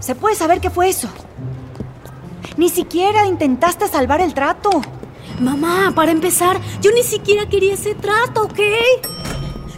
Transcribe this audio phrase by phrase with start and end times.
[0.00, 1.08] ¿Se puede saber qué fue eso?
[2.56, 4.70] Ni siquiera intentaste salvar el trato.
[5.40, 8.60] Mamá, para empezar, yo ni siquiera quería ese trato, ¿ok?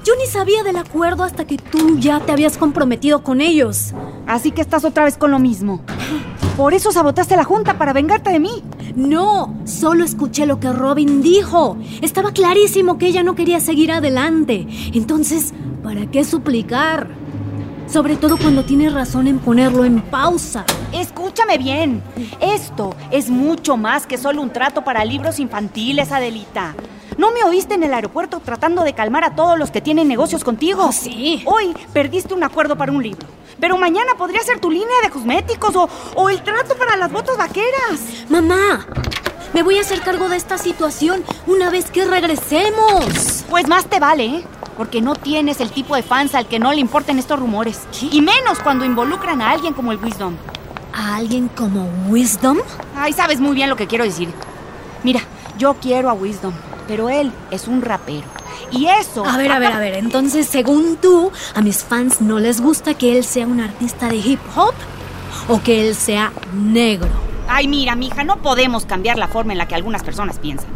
[0.04, 3.92] Yo ni sabía del acuerdo hasta que tú ya te habías comprometido con ellos.
[4.26, 5.82] Así que estás otra vez con lo mismo.
[6.56, 8.62] Por eso sabotaste la junta para vengarte de mí.
[8.96, 11.76] No, solo escuché lo que Robin dijo.
[12.00, 14.66] Estaba clarísimo que ella no quería seguir adelante.
[14.92, 17.21] Entonces, ¿para qué suplicar?
[17.88, 20.64] Sobre todo cuando tienes razón en ponerlo en pausa.
[20.92, 22.02] Escúchame bien.
[22.40, 26.74] Esto es mucho más que solo un trato para libros infantiles, Adelita.
[27.18, 30.42] ¿No me oíste en el aeropuerto tratando de calmar a todos los que tienen negocios
[30.44, 30.86] contigo?
[30.86, 31.42] Oh, sí.
[31.44, 33.26] Hoy perdiste un acuerdo para un libro.
[33.60, 37.36] Pero mañana podría ser tu línea de cosméticos o, o el trato para las botas
[37.36, 38.00] vaqueras.
[38.30, 38.86] Mamá,
[39.52, 43.44] me voy a hacer cargo de esta situación una vez que regresemos.
[43.50, 44.44] Pues más te vale, ¿eh?
[44.82, 47.82] Porque no tienes el tipo de fans al que no le importen estos rumores.
[48.00, 50.34] Y menos cuando involucran a alguien como el Wisdom.
[50.92, 52.58] ¿A alguien como Wisdom?
[52.96, 54.28] Ay, sabes muy bien lo que quiero decir.
[55.04, 55.20] Mira,
[55.56, 56.52] yo quiero a Wisdom,
[56.88, 58.26] pero él es un rapero.
[58.72, 59.24] Y eso...
[59.24, 59.94] A ver, a ver, a ver.
[59.94, 64.16] Entonces, según tú, a mis fans no les gusta que él sea un artista de
[64.16, 64.74] hip hop
[65.46, 67.10] o que él sea negro.
[67.48, 70.66] Ay, mira, mija, no podemos cambiar la forma en la que algunas personas piensan.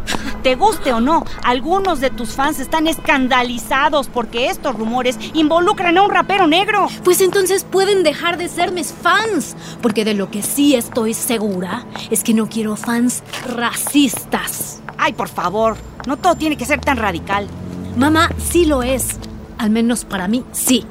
[0.47, 6.03] Te guste o no, algunos de tus fans están escandalizados porque estos rumores involucran a
[6.03, 6.87] un rapero negro.
[7.03, 11.85] Pues entonces pueden dejar de ser mis fans, porque de lo que sí estoy segura
[12.13, 13.25] es que no quiero fans
[13.57, 14.83] racistas.
[14.97, 15.77] Ay, por favor,
[16.07, 17.49] no todo tiene que ser tan radical.
[17.97, 19.19] Mamá, sí lo es.
[19.59, 20.87] Al menos para mí, sí.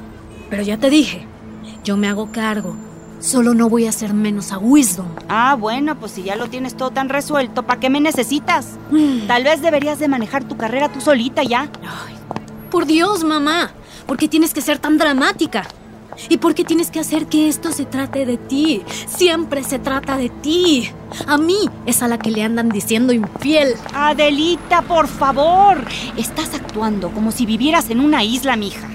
[0.50, 1.26] Pero ya te dije,
[1.82, 2.76] yo me hago cargo.
[3.20, 5.06] Solo no voy a hacer menos a Wisdom.
[5.28, 8.78] Ah, bueno, pues si ya lo tienes todo tan resuelto, ¿para qué me necesitas?
[9.26, 11.70] Tal vez deberías de manejar tu carrera tú solita ya.
[11.82, 12.14] Ay,
[12.70, 13.72] por Dios, mamá.
[14.06, 15.66] ¿Por qué tienes que ser tan dramática?
[16.28, 18.82] ¿Y por qué tienes que hacer que esto se trate de ti?
[19.06, 20.90] Siempre se trata de ti.
[21.26, 23.74] A mí es a la que le andan diciendo infiel.
[23.92, 25.84] Adelita, por favor.
[26.16, 28.88] Estás actuando como si vivieras en una isla, mija.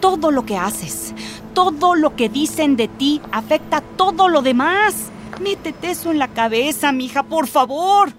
[0.00, 1.14] Todo lo que haces,
[1.54, 5.10] todo lo que dicen de ti afecta a todo lo demás.
[5.40, 8.12] Métete eso en la cabeza, mija, por favor.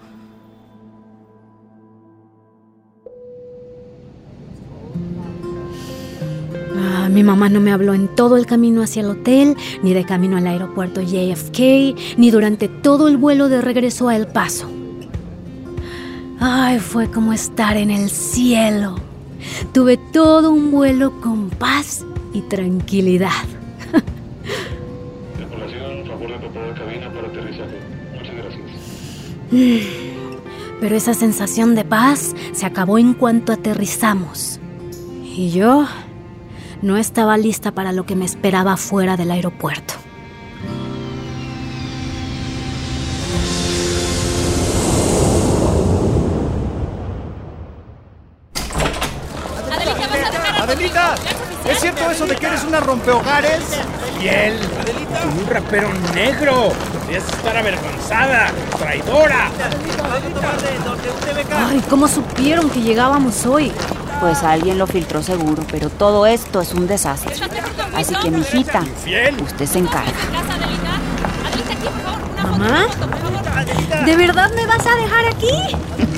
[6.76, 10.06] Ah, mi mamá no me habló en todo el camino hacia el hotel, ni de
[10.06, 14.70] camino al aeropuerto JFK, ni durante todo el vuelo de regreso a El Paso.
[16.40, 18.96] Ay, fue como estar en el cielo.
[19.72, 23.32] Tuve todo un vuelo con paz y tranquilidad.
[25.36, 27.80] Tripulación, favor de preparar cabina para aterrizaje.
[28.14, 28.64] Muchas gracias.
[30.82, 34.60] Pero esa sensación de paz se acabó en cuanto aterrizamos.
[35.24, 35.88] Y yo
[36.82, 39.94] no estaba lista para lo que me esperaba fuera del aeropuerto.
[51.84, 53.60] Cierto eso de que eres una rompehogares?
[54.22, 54.58] Y él,
[55.38, 56.72] un rapero negro.
[57.02, 59.50] Deberías estar avergonzada, traidora.
[61.70, 63.74] Ay, ¿cómo supieron que llegábamos hoy?
[64.22, 67.36] Pues alguien lo filtró seguro, pero todo esto es un desastre.
[67.94, 68.82] Así que, mijita,
[69.42, 70.14] usted se encarga.
[72.44, 72.86] ¿Mamá?
[74.06, 76.13] ¿De verdad me vas a dejar aquí?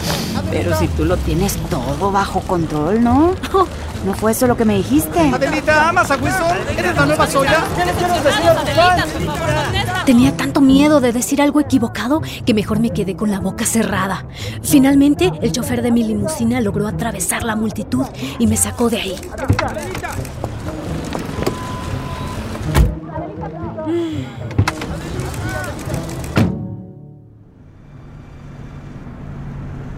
[0.56, 3.36] Pero si tú lo tienes todo bajo control, ¿no?
[4.06, 5.20] ¿No fue eso lo que me dijiste?
[5.20, 6.58] Adelita, ¿amas a Wilson?
[6.78, 7.64] ¿Eres la nueva Zoya?
[7.76, 8.50] ¿Qué le quieres decir
[8.80, 10.06] a?
[10.06, 14.28] Tenía tanto miedo de decir algo equivocado que mejor me quedé con la boca cerrada.
[14.62, 18.06] Finalmente, el chofer de mi limusina logró atravesar la multitud
[18.38, 19.16] y me sacó de ahí.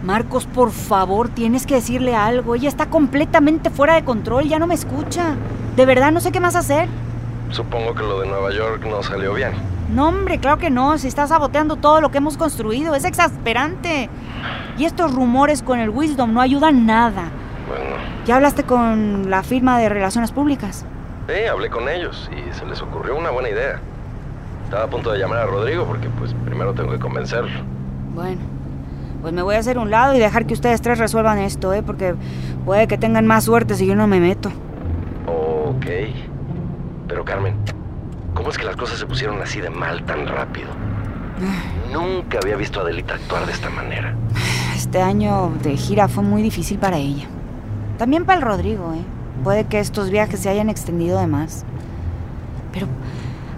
[0.08, 2.54] Marcos, por favor, tienes que decirle algo.
[2.54, 5.34] Ella está completamente fuera de control, ya no me escucha.
[5.76, 6.88] De verdad no sé qué más hacer.
[7.50, 9.52] Supongo que lo de Nueva York no salió bien.
[9.92, 10.96] No, hombre, claro que no.
[10.96, 14.08] Si está saboteando todo lo que hemos construido, es exasperante.
[14.78, 17.24] Y estos rumores con el Wisdom no ayudan nada.
[17.68, 20.86] Bueno, ¿Ya hablaste con la firma de relaciones públicas?
[21.26, 23.78] sí, hablé con ellos y se les ocurrió una buena idea.
[24.64, 27.60] Estaba a punto de llamar a Rodrigo porque pues primero tengo que convencerlo.
[28.14, 28.40] Bueno,
[29.20, 31.82] pues me voy a hacer un lado y dejar que ustedes tres resuelvan esto, ¿eh?
[31.82, 32.14] Porque
[32.64, 34.50] puede que tengan más suerte si yo no me meto.
[35.26, 35.86] Ok.
[37.08, 37.54] Pero Carmen,
[38.34, 40.68] ¿cómo es que las cosas se pusieron así de mal tan rápido?
[41.92, 44.14] Nunca había visto a Adelita actuar de esta manera.
[44.76, 47.26] Este año de gira fue muy difícil para ella.
[47.98, 49.02] También para el Rodrigo, ¿eh?
[49.42, 51.64] Puede que estos viajes se hayan extendido de más.
[52.72, 52.86] Pero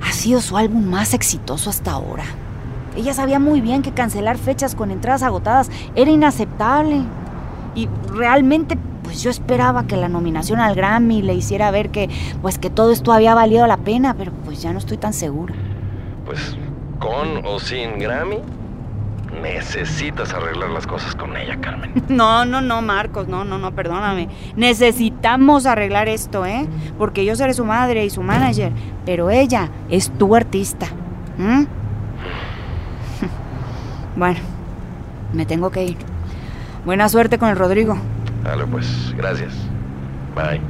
[0.06, 2.24] ha sido su álbum más exitoso hasta ahora.
[2.96, 7.02] Ella sabía muy bien que cancelar fechas con entradas agotadas era inaceptable.
[7.74, 12.08] Y realmente, pues yo esperaba que la nominación al Grammy le hiciera ver que,
[12.42, 15.54] pues que todo esto había valido la pena, pero pues ya no estoy tan segura.
[16.26, 16.56] Pues
[16.98, 18.38] con o sin Grammy,
[19.40, 21.92] necesitas arreglar las cosas con ella, Carmen.
[22.08, 24.28] No, no, no, Marcos, no, no, no, perdóname.
[24.56, 26.66] Necesitamos arreglar esto, ¿eh?
[26.98, 28.72] Porque yo seré su madre y su manager,
[29.06, 30.88] pero ella es tu artista.
[34.20, 34.38] Bueno,
[35.32, 35.96] me tengo que ir.
[36.84, 37.96] Buena suerte con el Rodrigo.
[38.44, 39.54] Dale, pues, gracias.
[40.34, 40.60] Bye.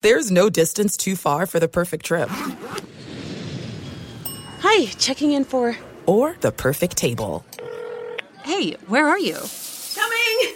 [0.00, 2.28] There's no distance too far for the perfect trip
[4.60, 5.76] Hi, checking in for.
[6.06, 7.44] or the perfect table.
[8.44, 9.38] Hey, where are you?
[9.96, 10.54] Coming!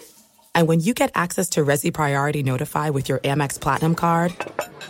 [0.55, 4.33] And when you get access to Resi Priority Notify with your Amex Platinum card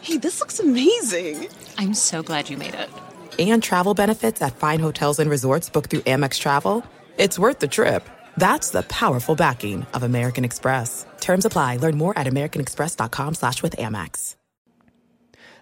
[0.02, 1.48] Hey, this looks amazing.
[1.76, 2.90] I'm so glad you made it.
[3.38, 6.84] and travel benefits at fine hotels and resorts booked through Amex Travel,
[7.18, 8.08] it's worth the trip.
[8.36, 11.06] That's the powerful backing of American Express.
[11.20, 11.76] Terms apply.
[11.76, 14.34] Learn more at americanexpress.com slash with Amex.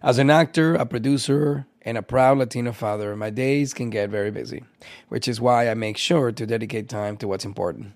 [0.03, 4.31] As an actor, a producer, and a proud Latino father, my days can get very
[4.31, 4.65] busy,
[5.09, 7.93] which is why I make sure to dedicate time to what's important.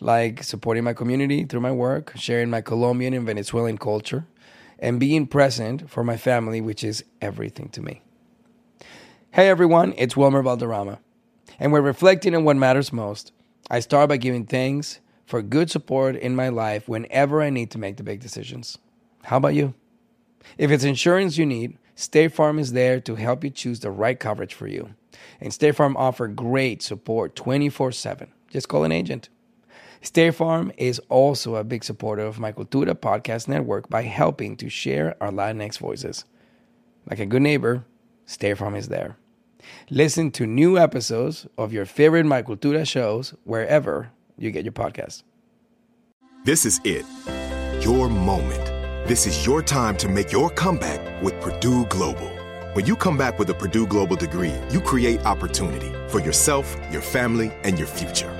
[0.00, 4.26] Like supporting my community through my work, sharing my Colombian and Venezuelan culture,
[4.80, 8.02] and being present for my family, which is everything to me.
[9.32, 10.98] Hey everyone, it's Wilmer Valderrama.
[11.58, 13.32] And we're reflecting on what matters most.
[13.70, 17.78] I start by giving thanks for good support in my life whenever I need to
[17.78, 18.78] make the big decisions.
[19.24, 19.74] How about you?
[20.58, 24.18] If it's insurance you need, State Farm is there to help you choose the right
[24.18, 24.94] coverage for you.
[25.40, 28.28] And State Farm offer great support 24/7.
[28.48, 29.28] Just call an agent.
[30.02, 34.70] State Farm is also a big supporter of my Cultura podcast network by helping to
[34.70, 36.24] share our Latinx voices.
[37.08, 37.84] Like a good neighbor,
[38.24, 39.18] State Farm is there.
[39.90, 45.22] Listen to new episodes of your favorite My Cultura shows wherever you get your podcasts.
[46.44, 47.04] This is it.
[47.84, 48.64] Your moment.
[49.06, 52.30] This is your time to make your comeback with Purdue Global.
[52.72, 57.02] When you come back with a Purdue Global degree, you create opportunity for yourself, your
[57.02, 58.39] family, and your future.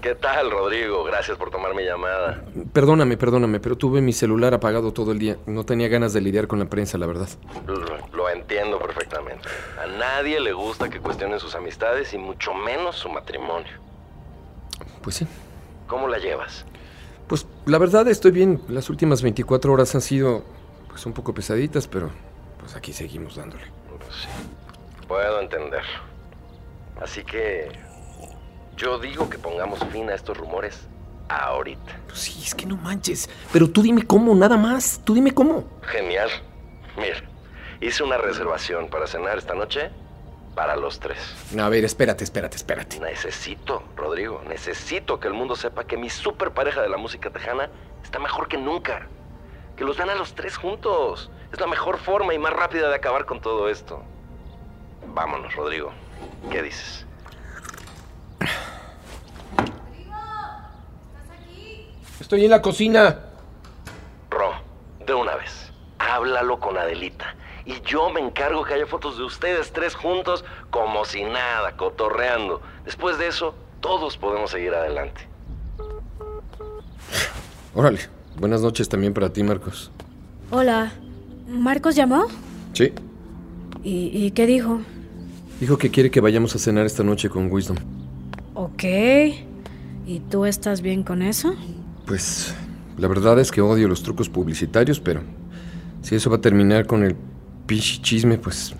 [0.00, 1.04] ¿Qué tal, Rodrigo?
[1.04, 2.42] Gracias por tomar mi llamada.
[2.72, 5.36] Perdóname, perdóname, pero tuve mi celular apagado todo el día.
[5.46, 7.28] No tenía ganas de lidiar con la prensa, la verdad.
[7.66, 7.76] Lo,
[8.16, 9.48] lo entiendo perfectamente.
[9.78, 13.72] A nadie le gusta que cuestionen sus amistades y mucho menos su matrimonio.
[15.02, 15.26] Pues sí.
[15.86, 16.64] ¿Cómo la llevas?
[17.26, 18.62] Pues la verdad estoy bien.
[18.68, 20.44] Las últimas 24 horas han sido
[20.88, 22.10] pues un poco pesaditas, pero
[22.58, 23.64] pues aquí seguimos dándole.
[24.10, 24.28] Sí,
[25.06, 26.00] puedo entenderlo.
[27.00, 27.70] Así que
[28.80, 30.88] yo digo que pongamos fin a estos rumores
[31.28, 32.00] ahorita.
[32.06, 33.28] Pues sí, es que no manches.
[33.52, 35.02] Pero tú dime cómo, nada más.
[35.04, 35.64] Tú dime cómo.
[35.82, 36.30] Genial.
[36.96, 37.22] Mira,
[37.82, 39.90] hice una reservación para cenar esta noche
[40.54, 41.18] para los tres.
[41.58, 42.98] A ver, espérate, espérate, espérate.
[43.00, 47.68] Necesito, Rodrigo, necesito que el mundo sepa que mi super pareja de la música tejana
[48.02, 49.08] está mejor que nunca.
[49.76, 51.30] Que los vean a los tres juntos.
[51.52, 54.02] Es la mejor forma y más rápida de acabar con todo esto.
[55.08, 55.92] Vámonos, Rodrigo.
[56.50, 57.06] ¿Qué dices?
[62.20, 63.18] Estoy en la cocina.
[64.30, 64.52] Ro,
[65.06, 67.34] de una vez, háblalo con Adelita.
[67.64, 72.60] Y yo me encargo que haya fotos de ustedes tres juntos como si nada, cotorreando.
[72.84, 75.26] Después de eso, todos podemos seguir adelante.
[77.74, 78.00] Órale.
[78.36, 79.90] Buenas noches también para ti, Marcos.
[80.50, 80.92] Hola.
[81.48, 82.26] ¿Marcos llamó?
[82.72, 82.92] Sí.
[83.82, 84.80] ¿Y, y qué dijo?
[85.58, 87.76] Dijo que quiere que vayamos a cenar esta noche con Wisdom.
[88.54, 88.84] Ok.
[90.06, 91.54] ¿Y tú estás bien con eso?
[92.10, 92.52] Pues
[92.98, 95.20] la verdad es que odio los trucos publicitarios, pero
[96.02, 97.14] si eso va a terminar con el
[97.66, 98.74] pinche chisme, pues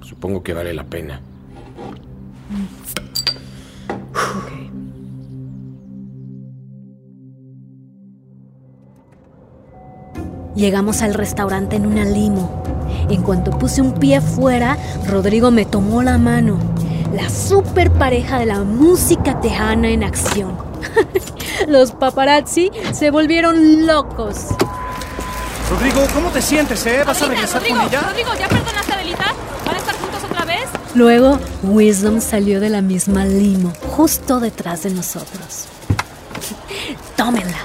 [0.00, 1.20] supongo que vale la pena.
[10.54, 12.62] Llegamos al restaurante en una limo.
[13.10, 16.60] En cuanto puse un pie fuera, Rodrigo me tomó la mano.
[17.12, 20.67] La super pareja de la música tejana en acción.
[21.68, 24.46] Los paparazzi se volvieron locos.
[25.70, 27.02] Rodrigo, ¿cómo te sientes, eh?
[27.06, 28.00] ¿Vas a regresar Rodrigo, con ella?
[28.00, 29.34] Rodrigo, ¿ya perdonaste a Adelita?
[29.66, 30.64] ¿Van a estar juntos otra vez?
[30.94, 35.66] Luego, Wisdom salió de la misma limo, justo detrás de nosotros.
[37.16, 37.58] Tómenla.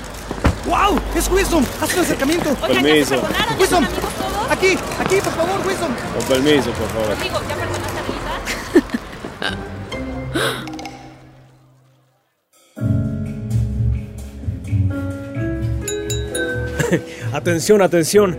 [0.65, 1.00] ¡Wow!
[1.15, 1.63] ¡Es Wisdom!
[1.82, 2.50] ¡Haz un acercamiento!
[2.62, 3.55] Oigan, ¿ya se perdonaron?
[3.55, 3.84] ¿Ya ¡Wisdom!
[3.84, 4.51] son amigos todos?
[4.51, 5.91] Aquí, aquí, por favor, Wisdom.
[6.17, 7.10] Con permiso, por favor.
[7.10, 10.67] Rodrigo, ¿ya perdonaste a Adelita?
[17.34, 18.38] Atención, atención.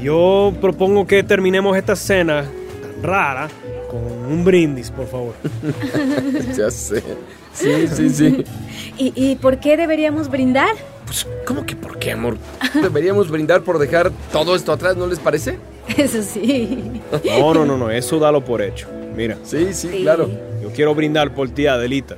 [0.00, 2.44] Yo propongo que terminemos esta cena
[2.80, 3.48] tan rara
[3.90, 5.34] con un brindis, por favor.
[6.56, 7.02] ya sé.
[7.52, 8.44] Sí, sí, sí.
[8.96, 10.74] ¿Y, y por qué deberíamos brindar?
[11.04, 12.38] Pues, ¿cómo que por qué, amor?
[12.80, 15.58] Deberíamos brindar por dejar todo esto atrás, ¿no les parece?
[15.96, 17.02] Eso sí.
[17.24, 18.88] No, no, no, no, eso dalo por hecho.
[19.14, 19.36] Mira.
[19.42, 20.30] Sí, sí, claro.
[20.62, 22.16] Yo quiero brindar por ti, Adelita.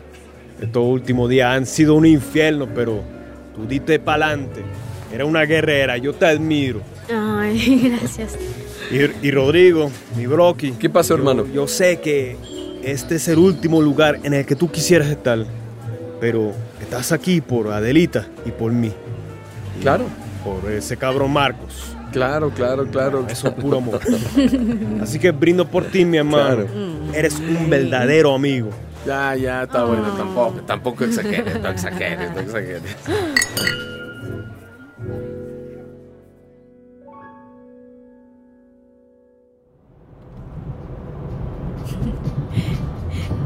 [0.61, 3.00] Estos últimos días han sido un infierno, pero
[3.56, 4.62] tú diste pa'lante.
[5.14, 6.80] Era una guerrera, yo te admiro.
[7.09, 8.37] Ay, gracias.
[8.90, 10.73] Y, y Rodrigo, mi broki.
[10.73, 11.47] ¿Qué pasó, hermano?
[11.47, 12.37] Yo sé que
[12.83, 15.47] este es el último lugar en el que tú quisieras estar,
[16.21, 18.90] pero estás aquí por Adelita y por mí.
[19.83, 20.04] Claro.
[20.42, 21.94] Por ese cabrón Marcos.
[22.11, 23.25] Claro, claro, claro.
[23.28, 24.00] Eso es puro amor.
[25.00, 26.66] Así que brindo por ti, mi hermano.
[27.14, 28.71] Eres un verdadero amigo.
[29.06, 32.97] Ya, ya, está bueno, tampoco, tampoco exageres, no exageres, no exageres.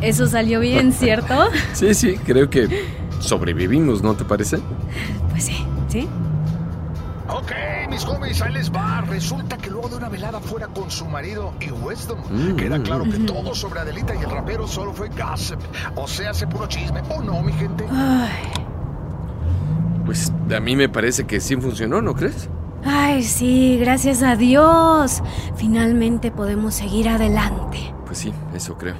[0.00, 1.34] Eso salió bien, ¿cierto?
[1.72, 2.84] Sí, sí, creo que
[3.20, 4.58] sobrevivimos, ¿no te parece?
[5.30, 6.08] Pues sí, ¿sí?
[7.28, 7.52] Ok,
[7.90, 9.02] mis homies, ahí les va.
[9.02, 13.04] Resulta que luego de una velada fuera con su marido y Wisdom, Mm, queda claro
[13.04, 15.58] que todo sobre Adelita y el rapero solo fue gossip.
[15.96, 17.02] O sea, hace puro chisme.
[17.10, 17.84] ¿O no, mi gente?
[20.06, 22.48] Pues a mí me parece que sí funcionó, ¿no crees?
[22.84, 25.22] Ay, sí, gracias a Dios.
[25.56, 27.92] Finalmente podemos seguir adelante.
[28.06, 28.96] Pues sí, eso creo.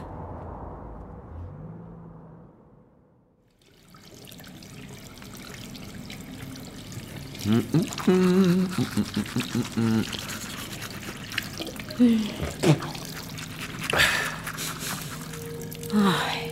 [15.94, 16.50] Ay,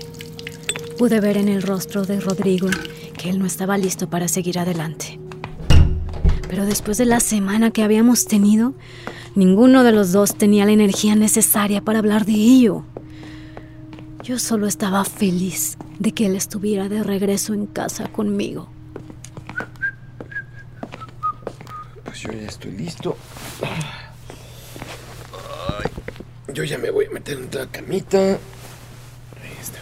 [0.99, 2.69] pude ver en el rostro de Rodrigo
[3.17, 5.21] que él no estaba listo para seguir adelante.
[6.49, 8.73] Pero después de la semana que habíamos tenido,
[9.35, 12.85] ninguno de los dos tenía la energía necesaria para hablar de ello.
[14.23, 18.69] Yo solo estaba feliz de que él estuviera de regreso en casa conmigo.
[22.27, 23.17] Yo ya estoy listo.
[26.53, 28.19] Yo ya me voy a meter en la camita.
[28.19, 29.79] Ahí está.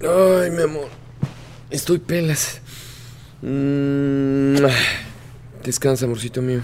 [0.00, 0.88] Ay, mi amor.
[1.70, 2.60] Estoy pelas.
[3.42, 4.56] Mm,
[5.62, 6.62] descansa, amorcito mío.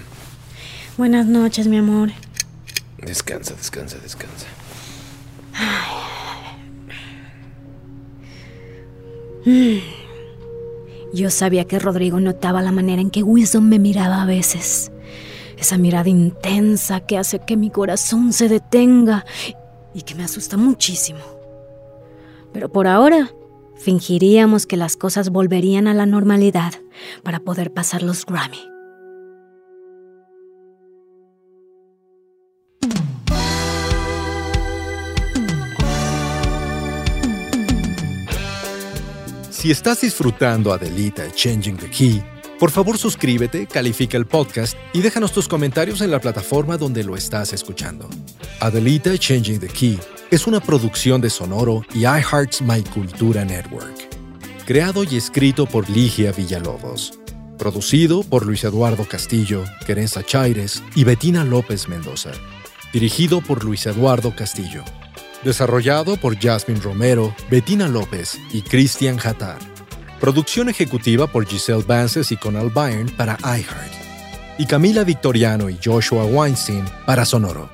[0.97, 2.11] Buenas noches, mi amor.
[2.99, 4.47] Descansa, descansa, descansa.
[9.45, 10.02] Ay.
[11.13, 14.91] Yo sabía que Rodrigo notaba la manera en que Wisdom me miraba a veces.
[15.57, 19.23] Esa mirada intensa que hace que mi corazón se detenga
[19.93, 21.21] y que me asusta muchísimo.
[22.51, 23.31] Pero por ahora,
[23.75, 26.73] fingiríamos que las cosas volverían a la normalidad
[27.21, 28.72] para poder pasar los Grammy.
[39.63, 42.21] Si estás disfrutando Adelita Changing the Key,
[42.59, 47.15] por favor suscríbete, califica el podcast y déjanos tus comentarios en la plataforma donde lo
[47.15, 48.09] estás escuchando.
[48.59, 49.97] Adelita Changing the Key
[50.31, 53.95] es una producción de Sonoro y iHeart's My Cultura Network.
[54.65, 57.17] Creado y escrito por Ligia Villalobos.
[57.57, 62.31] Producido por Luis Eduardo Castillo, Querenza Chaires y Betina López Mendoza.
[62.91, 64.83] Dirigido por Luis Eduardo Castillo.
[65.43, 69.59] Desarrollado por Jasmine Romero, Bettina López y Christian Hattar.
[70.21, 73.91] Producción ejecutiva por Giselle Vances y Conal Byrne para iHeart.
[74.57, 77.69] Y Camila Victoriano y Joshua Weinstein para Sonoro.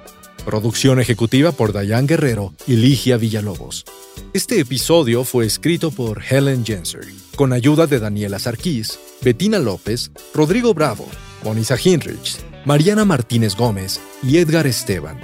[0.46, 3.86] Producción ejecutiva por Diane Guerrero y Ligia Villalobos.
[4.34, 10.74] Este episodio fue escrito por Helen Jenser, con ayuda de Daniela Sarkis, Bettina López, Rodrigo
[10.74, 11.08] Bravo,
[11.44, 15.20] Monisa Hinrich, Mariana Martínez Gómez y Edgar Esteban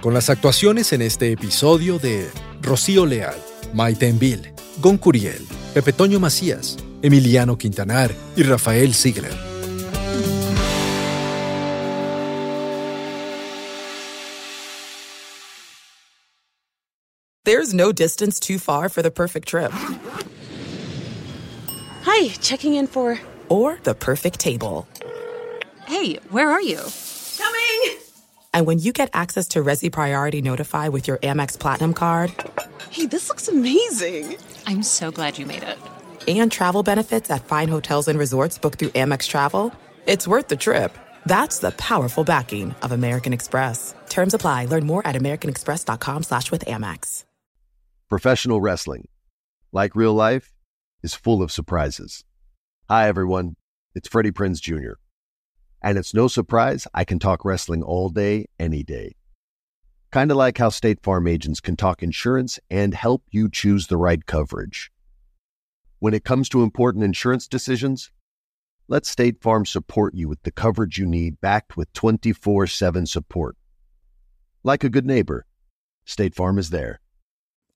[0.00, 2.30] con las actuaciones en este episodio de
[2.62, 3.36] Rocío Leal,
[3.74, 9.34] Maite Enville, Gon Curiel, Pepe Toño Macías, Emiliano Quintanar y Rafael Ziegler.
[17.44, 19.72] There's no distance too far for the perfect trip.
[22.02, 23.18] Hi, checking in for.
[23.48, 24.86] Or the perfect table.
[25.86, 26.80] Hey, where are you?
[28.58, 28.64] Coming!
[28.64, 32.32] And when you get access to Resi Priority Notify with your Amex Platinum card.
[32.90, 34.36] Hey, this looks amazing!
[34.66, 35.78] I'm so glad you made it.
[36.28, 39.72] And travel benefits at fine hotels and resorts booked through Amex Travel.
[40.06, 40.96] It's worth the trip.
[41.26, 43.94] That's the powerful backing of American Express.
[44.08, 44.66] Terms apply.
[44.66, 47.24] Learn more at americanexpress.com slash with Amex.
[48.10, 49.06] Professional wrestling,
[49.70, 50.54] like real life,
[51.02, 52.24] is full of surprises.
[52.88, 53.56] Hi, everyone.
[53.94, 54.92] It's Freddie Prinz Jr.
[55.82, 59.14] And it's no surprise I can talk wrestling all day, any day.
[60.10, 63.96] Kind of like how State Farm agents can talk insurance and help you choose the
[63.96, 64.90] right coverage.
[65.98, 68.10] When it comes to important insurance decisions,
[68.88, 73.56] let State Farm support you with the coverage you need backed with 24 7 support.
[74.64, 75.44] Like a good neighbor,
[76.06, 77.00] State Farm is there.